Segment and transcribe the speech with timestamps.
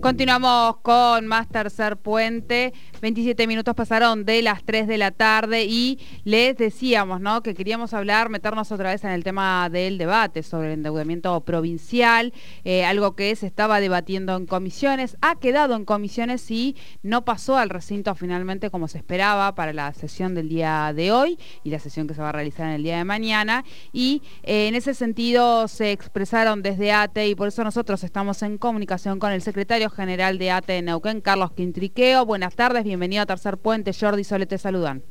[0.00, 2.72] Continuamos con más tercer puente.
[3.00, 7.42] 27 minutos pasaron de las 3 de la tarde y les decíamos ¿no?
[7.42, 12.32] que queríamos hablar, meternos otra vez en el tema del debate sobre el endeudamiento provincial,
[12.64, 17.56] eh, algo que se estaba debatiendo en comisiones, ha quedado en comisiones y no pasó
[17.56, 21.78] al recinto finalmente como se esperaba para la sesión del día de hoy y la
[21.78, 23.64] sesión que se va a realizar en el día de mañana.
[23.92, 28.58] Y eh, en ese sentido se expresaron desde ATE y por eso nosotros estamos en
[28.58, 32.26] comunicación con el secretario general de ATE Neuquén, Carlos Quintriqueo.
[32.26, 33.92] Buenas tardes, bienvenido a Tercer Puente.
[33.92, 35.02] Jordi Sole te saludan.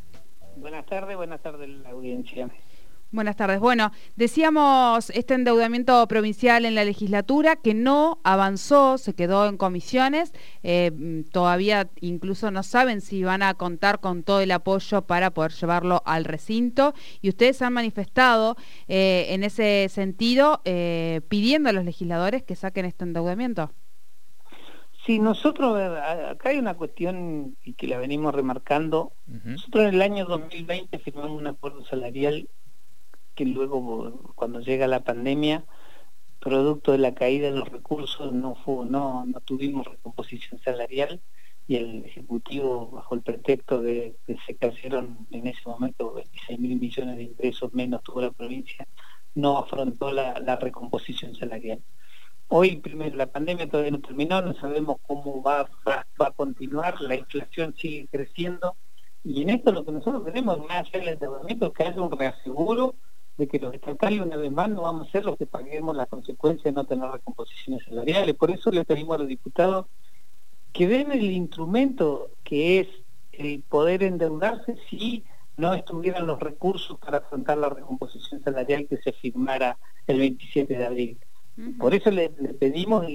[0.55, 2.49] Buenas tardes, buenas tardes la audiencia.
[3.09, 3.61] Buenas tardes.
[3.61, 10.33] Bueno, decíamos este endeudamiento provincial en la legislatura que no avanzó, se quedó en comisiones.
[10.63, 15.53] Eh, todavía incluso no saben si van a contar con todo el apoyo para poder
[15.53, 16.93] llevarlo al recinto.
[17.21, 18.57] Y ustedes han manifestado
[18.89, 23.71] eh, en ese sentido eh, pidiendo a los legisladores que saquen este endeudamiento.
[25.07, 29.13] Sí, nosotros, acá hay una cuestión y que la venimos remarcando.
[29.25, 32.49] Nosotros en el año 2020 firmamos un acuerdo salarial
[33.33, 35.63] que luego, cuando llega la pandemia,
[36.41, 41.21] producto de la caída de los recursos, no, fue, no, no tuvimos recomposición salarial
[41.69, 46.77] y el Ejecutivo, bajo el pretexto de que se cayeron en ese momento 26 mil
[46.81, 48.85] millones de ingresos menos tuvo la provincia,
[49.35, 51.81] no afrontó la recomposición salarial.
[52.49, 57.75] Hoy, primero, la pandemia todavía no terminó, no sabemos cómo va, a continuar, la inflación
[57.75, 58.77] sigue creciendo,
[59.23, 62.17] y en esto lo que nosotros queremos, más allá del endeudamiento, es que haya un
[62.17, 62.95] reaseguro
[63.37, 66.07] de que los estatales una vez más no vamos a ser los que paguemos las
[66.07, 68.33] consecuencias de no tener recomposiciones salariales.
[68.35, 69.87] Por eso le pedimos a los diputados
[70.71, 72.87] que den el instrumento que es
[73.33, 75.23] el poder endeudarse si
[75.57, 80.85] no estuvieran los recursos para afrontar la recomposición salarial que se firmara el 27 de
[80.85, 81.19] abril.
[81.79, 83.05] Por eso le, pedimos,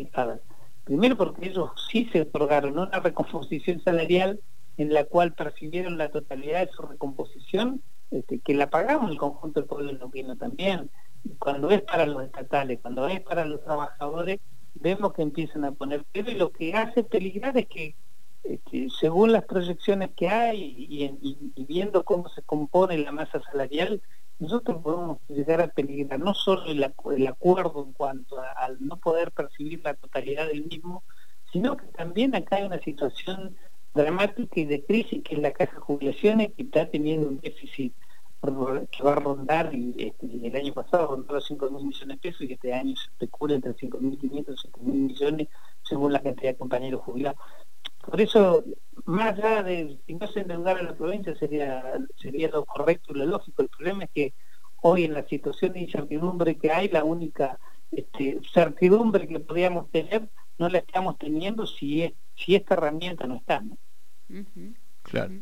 [0.85, 4.41] primero porque ellos sí se otorgaron una recomposición salarial
[4.77, 9.61] en la cual percibieron la totalidad de su recomposición, este, que la pagamos el conjunto
[9.61, 10.91] del pueblo neuquino también.
[11.39, 14.41] Cuando es para los estatales, cuando es para los trabajadores,
[14.75, 17.95] vemos que empiezan a poner pero y lo que hace peligrar es que
[18.43, 24.03] este, según las proyecciones que hay y, viendo cómo se compone la masa salarial,
[24.39, 26.83] nosotros podemos llegar a peligrar no solo el,
[27.27, 31.05] acuerdo en cuanto al no poder percibir la totalidad del mismo,
[31.53, 33.57] sino que también acá hay una situación
[33.95, 37.95] dramática y de crisis que es la caja de jubilaciones que está teniendo un déficit
[38.91, 42.43] que va a rondar, este, el año pasado rondó los 5 mil millones de pesos
[42.43, 45.49] y este año se especula entre 5.500 y 7.000 millones
[45.85, 47.39] según la cantidad de compañeros jubilados.
[48.03, 48.65] Por eso,
[49.05, 51.83] más allá de si no se endeudara a la provincia sería,
[52.17, 53.63] sería lo correcto y lo lógico.
[53.63, 54.35] El problema es que
[54.83, 57.59] hoy en la situación de incertidumbre que hay, la única
[57.91, 63.63] este, certidumbre que podríamos tener no la estamos teniendo si, si esta herramienta no está.
[65.03, 65.35] Claro.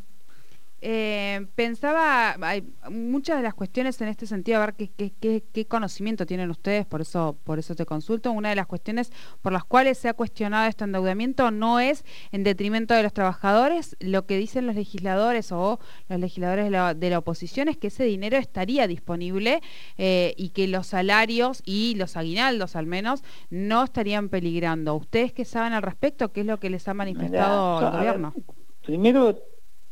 [0.82, 5.12] Eh, pensaba, hay muchas de las cuestiones en este sentido, a ver qué,
[5.52, 8.32] qué, conocimiento tienen ustedes, por eso, por eso te consulto.
[8.32, 12.44] Una de las cuestiones por las cuales se ha cuestionado este endeudamiento no es en
[12.44, 17.10] detrimento de los trabajadores, lo que dicen los legisladores o los legisladores de la, de
[17.10, 19.60] la oposición es que ese dinero estaría disponible
[19.98, 24.94] eh, y que los salarios y los aguinaldos al menos no estarían peligrando.
[24.94, 26.32] ¿Ustedes qué saben al respecto?
[26.32, 28.34] ¿Qué es lo que les ha manifestado el gobierno?
[28.82, 29.38] primero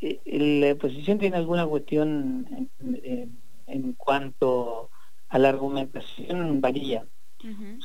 [0.01, 2.69] la oposición tiene alguna cuestión
[3.67, 4.91] en, cuanto
[5.29, 7.07] a la argumentación varía.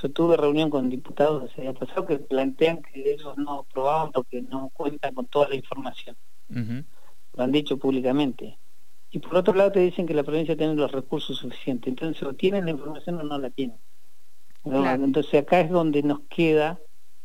[0.01, 4.41] Yo tuve reunión con diputados el año pasado que plantean que ellos no aprobaban porque
[4.41, 6.16] no cuentan con toda la información.
[6.50, 8.57] Lo han dicho públicamente.
[9.12, 11.88] Y por otro lado te dicen que la provincia tiene los recursos suficientes.
[11.88, 13.78] Entonces o tienen la información o no la tienen.
[14.66, 16.80] Entonces acá es donde nos queda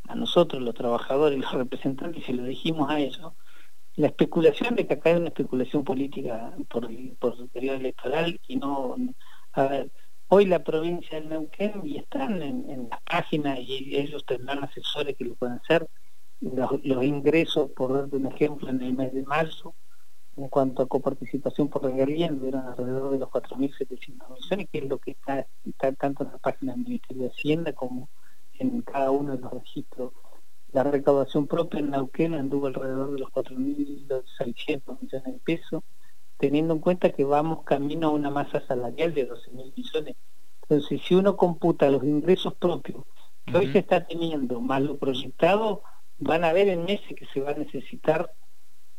[0.08, 3.32] a nosotros, los trabajadores y los representantes, y lo dijimos a ellos,
[3.98, 6.88] la especulación de que acá hay una especulación política por,
[7.18, 8.94] por el periodo electoral y no,
[9.52, 9.90] a ver,
[10.28, 15.24] hoy la provincia del Neuquén y están en, la página y ellos tendrán asesores que
[15.24, 15.88] lo pueden hacer,
[16.40, 19.74] los, ingresos, por darte un ejemplo, en el mes de marzo,
[20.36, 24.98] en cuanto a coparticipación por regalía, eran alrededor de los 4.700 millones, que es lo
[24.98, 28.08] que está, está tanto en la página del Ministerio de Hacienda como
[28.60, 30.12] en cada uno de los registros
[30.72, 35.82] la recaudación propia en Neuquén anduvo alrededor de los 4.600 millones de pesos,
[36.36, 40.16] teniendo en cuenta que vamos camino a una masa salarial de 12.000 millones.
[40.62, 43.04] Entonces, si uno computa los ingresos propios
[43.46, 45.82] que hoy se está teniendo, más lo proyectado,
[46.18, 48.34] van a ver en meses que se va a necesitar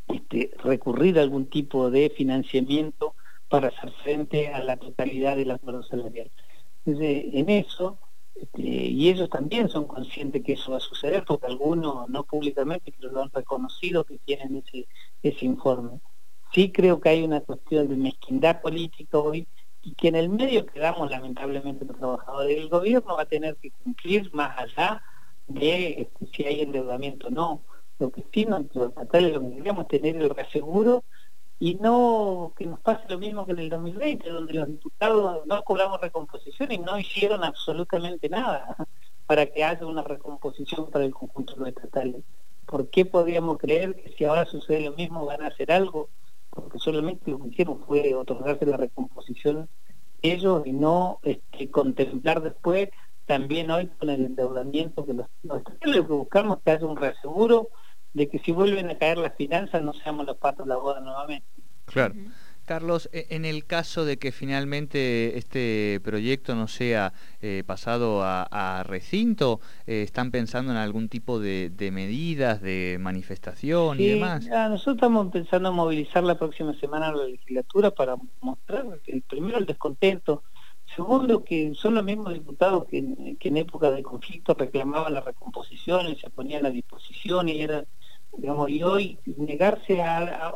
[0.08, 3.14] este, recurrir a algún tipo de financiamiento
[3.48, 6.32] para hacer frente a la totalidad del acuerdo salarial.
[6.86, 8.00] Entonces, en eso
[8.42, 12.94] Este, y ellos también son conscientes que eso va a suceder porque algunos, no públicamente,
[12.98, 14.88] pero lo han reconocido que tienen ese,
[15.22, 16.00] ese informe.
[16.54, 19.48] Sí creo que hay una cuestión de mezquindad política hoy
[19.82, 22.58] y que en el medio quedamos lamentablemente los trabajadores.
[22.58, 25.04] El gobierno va a tener que cumplir más allá
[25.48, 27.64] de este, si hay endeudamiento o no.
[27.98, 31.04] Lo que sí, lo que queríamos tener el reaseguro
[31.60, 35.62] y no que nos pase lo mismo que en el 2020, donde los diputados no
[35.64, 38.76] cobramos recomposición y no hicieron absolutamente nada
[39.26, 42.24] para que haya una recomposición para el conjunto de los estatales.
[42.66, 46.10] ¿Por qué podríamos creer que si ahora sucede lo mismo van a hacer algo?
[46.50, 49.68] Porque solamente lo que hicieron fue otorgarse la recomposición
[50.22, 52.90] ellos y no este, contemplar después
[53.26, 56.86] también hoy con el endeudamiento que los, los estatales lo que buscamos es que haya
[56.86, 57.70] un reaseguro
[58.20, 61.00] de que si vuelven a caer las finanzas no seamos los patos de la boda
[61.00, 61.48] nuevamente.
[61.86, 62.16] Claro.
[62.66, 68.84] Carlos, e, en el caso de que finalmente este proyecto no sea eh, pasado a,
[68.86, 74.46] recinto, eh, ¿están pensando en algún tipo de, medidas, de manifestación y demás?
[74.46, 79.66] nosotros estamos pensando en movilizar la próxima semana la legislatura para mostrar, el, primero, el
[79.66, 80.44] descontento,
[80.96, 86.16] segundo, que son los mismos diputados que, en época de conflicto reclamaban la recomposición y
[86.18, 87.86] se ponían a disposición y era
[88.68, 90.54] y hoy negarse a,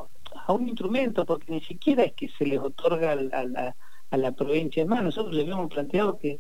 [0.48, 4.86] un instrumento, porque ni siquiera es que se les otorga a, la, provincia.
[4.86, 6.40] más, nosotros le habíamos planteado que,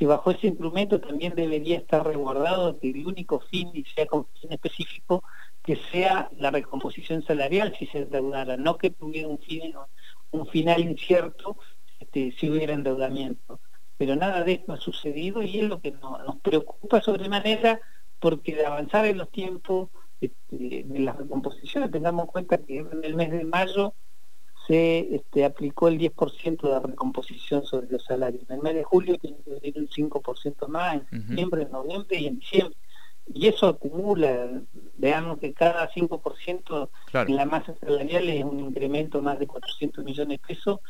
[0.00, 4.52] bajo ese instrumento también debería estar resguardado que el único fin, y sea con fin
[4.52, 5.22] específico,
[5.62, 9.74] que sea la recomposición salarial si se endeudara, no que tuviera un, fin,
[10.32, 11.56] un final incierto
[12.00, 13.60] este, si hubiera endeudamiento.
[13.96, 17.80] Pero nada de esto ha sucedido y es lo que nos preocupa sobremanera
[18.18, 19.90] porque de avanzar en los tiempos
[20.22, 23.94] este, de las recomposiciones, tengamos en cuenta que en el mes de mayo
[24.66, 28.44] se este, aplicó el 10% de recomposición sobre los salarios.
[28.48, 32.20] En el mes de julio tiene que venir un 5% más, en septiembre, en noviembre
[32.20, 32.76] y en diciembre.
[33.26, 34.62] Y eso acumula,
[34.96, 36.88] veamos que cada 5%
[37.26, 40.80] en la masa salarial es un incremento más de 400 millones de pesos,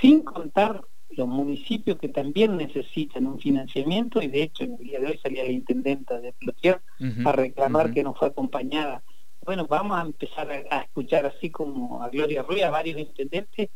[0.00, 5.00] sin contar los municipios que también necesitan un financiamiento y de hecho en el día
[5.00, 6.82] de hoy salía la intendenta de Plotier
[7.24, 9.02] a reclamar que no fue acompañada.
[9.44, 13.70] Bueno, vamos a empezar a, escuchar así como a Gloria Ruiz, a varios intendentes,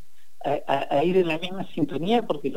[0.44, 2.52] a, ir en la misma sintonía porque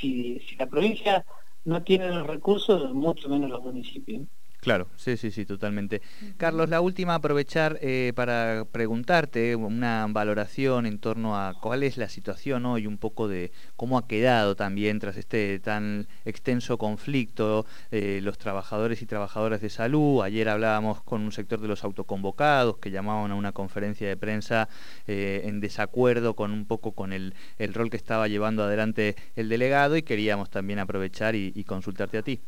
[0.00, 1.24] si, si la provincia
[1.64, 4.22] no tiene los recursos, mucho menos los municipios.
[4.60, 6.02] Claro, sí, sí, sí, totalmente.
[6.36, 12.10] Carlos, la última, aprovechar eh, para preguntarte una valoración en torno a cuál es la
[12.10, 18.20] situación hoy, un poco de cómo ha quedado también tras este tan extenso conflicto eh,
[18.22, 20.22] los trabajadores y trabajadoras de salud.
[20.22, 24.68] Ayer hablábamos con un sector de los autoconvocados que llamaban a una conferencia de prensa
[25.06, 27.34] eh, en desacuerdo con un poco con el,
[27.72, 32.42] rol que estaba llevando adelante el delegado y queríamos también aprovechar y consultarte a ti.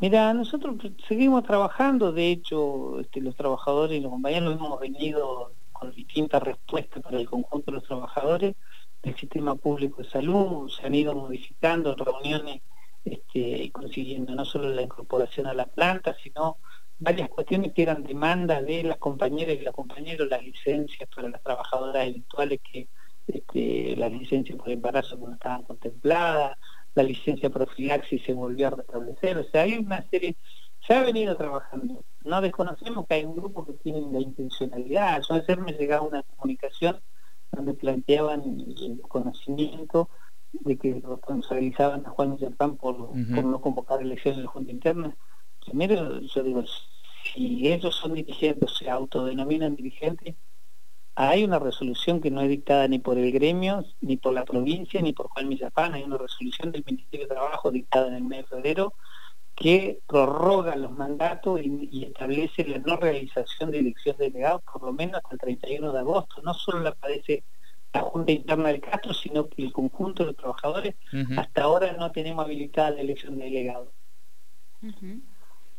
[0.00, 0.76] Mira, nosotros
[1.08, 7.02] seguimos trabajando, de hecho, este, los trabajadores y los compañeros hemos venido con distintas respuestas
[7.02, 8.54] para el conjunto de los trabajadores
[9.02, 12.62] del sistema público de salud, se han ido modificando reuniones
[13.04, 16.58] este, consiguiendo no solo la incorporación a la planta, sino
[16.98, 21.42] varias cuestiones que eran demandas de las compañeras y los compañeros, las licencias para las
[21.42, 22.88] trabajadoras eventuales que
[23.26, 26.56] este, las licencias por embarazo no estaban contempladas,
[26.94, 30.36] la licencia profilaxis se volvió a restablecer, o sea, hay una serie,
[30.86, 32.04] se ha venido trabajando.
[32.24, 35.22] No desconocemos que hay un grupo que tiene la intencionalidad.
[35.28, 37.00] Yo ayer me llegaba una comunicación
[37.52, 40.08] donde planteaban el conocimiento
[40.52, 45.16] de que responsabilizaban a Juan Millán por, por no convocar elecciones de la Junta Interna.
[45.64, 46.62] Primero, yo digo,
[47.32, 50.36] si ellos son dirigentes, se autodenominan dirigentes,
[51.16, 55.00] hay una resolución que no es dictada ni por el gremio, ni por la provincia,
[55.00, 55.94] ni por Juan Millapán.
[55.94, 58.94] Hay una resolución del Ministerio de Trabajo dictada en el mes de febrero
[59.54, 64.92] que prorroga los mandatos y, establece la no realización de elecciones de delegados por lo
[64.92, 66.42] menos hasta el 31 de agosto.
[66.42, 67.44] No solo la padece
[67.92, 70.96] la Junta Interna del Castro, sino que el conjunto de los trabajadores
[71.36, 73.88] hasta ahora no tenemos habilitada la elección de delegados.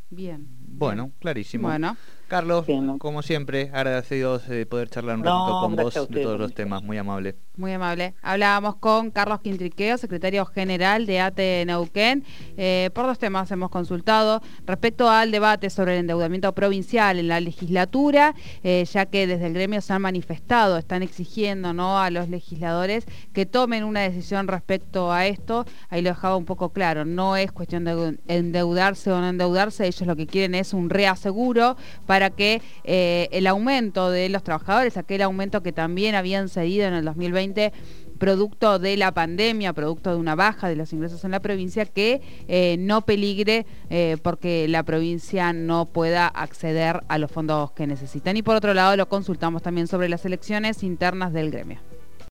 [0.10, 0.48] Bien.
[0.48, 1.68] Bueno, clarísimo.
[1.68, 1.98] Bueno.
[2.28, 2.66] Carlos,
[2.98, 6.98] como siempre, agradecidos de poder charlar un ratito con vos de todos los temas, muy
[6.98, 7.36] amable.
[7.58, 8.16] Muy amable.
[8.22, 12.26] Hablábamos con Carlos Quintriqueo, secretario general de ATE Neuquén.
[12.58, 17.40] Eh, por dos temas hemos consultado respecto al debate sobre el endeudamiento provincial en la
[17.40, 22.00] legislatura, eh, ya que desde el gremio se han manifestado, están exigiendo ¿no?
[22.00, 25.66] a los legisladores que tomen una decisión respecto a esto.
[25.90, 30.08] Ahí lo dejaba un poco claro, no es cuestión de endeudarse o no endeudarse, ellos
[30.08, 31.78] lo que quieren es un reaseguro
[32.16, 36.94] para que eh, el aumento de los trabajadores, aquel aumento que también habían cedido en
[36.94, 37.74] el 2020,
[38.18, 42.22] producto de la pandemia, producto de una baja de los ingresos en la provincia, que
[42.48, 48.38] eh, no peligre eh, porque la provincia no pueda acceder a los fondos que necesitan.
[48.38, 51.95] Y por otro lado, lo consultamos también sobre las elecciones internas del gremio.